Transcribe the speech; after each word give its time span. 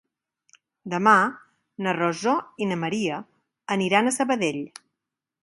Demà 0.93 1.13
na 1.87 1.93
Rosó 1.99 2.33
i 2.65 2.69
na 2.71 2.79
Maria 2.85 3.21
aniran 3.79 4.07
a 4.07 4.17
Sabadell. 4.19 4.61